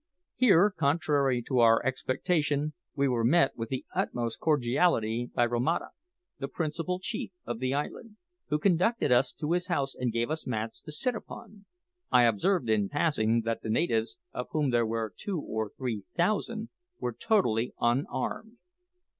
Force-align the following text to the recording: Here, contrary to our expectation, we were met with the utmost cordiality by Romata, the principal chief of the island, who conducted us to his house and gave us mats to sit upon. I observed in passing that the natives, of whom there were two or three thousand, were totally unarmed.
Here, 0.35 0.71
contrary 0.71 1.43
to 1.43 1.59
our 1.59 1.85
expectation, 1.85 2.73
we 2.95 3.07
were 3.07 3.23
met 3.23 3.55
with 3.55 3.69
the 3.69 3.85
utmost 3.93 4.39
cordiality 4.39 5.29
by 5.31 5.45
Romata, 5.45 5.89
the 6.39 6.47
principal 6.47 6.99
chief 6.99 7.29
of 7.45 7.59
the 7.59 7.75
island, 7.75 8.17
who 8.47 8.57
conducted 8.57 9.11
us 9.11 9.31
to 9.33 9.51
his 9.51 9.67
house 9.67 9.93
and 9.93 10.11
gave 10.11 10.31
us 10.31 10.47
mats 10.47 10.81
to 10.81 10.91
sit 10.91 11.13
upon. 11.13 11.65
I 12.11 12.23
observed 12.23 12.67
in 12.67 12.89
passing 12.89 13.41
that 13.43 13.61
the 13.61 13.69
natives, 13.69 14.17
of 14.33 14.47
whom 14.49 14.71
there 14.71 14.87
were 14.87 15.13
two 15.15 15.39
or 15.39 15.71
three 15.77 16.03
thousand, 16.15 16.69
were 16.99 17.13
totally 17.13 17.71
unarmed. 17.79 18.57